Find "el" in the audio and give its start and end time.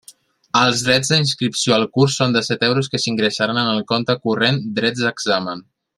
3.75-3.85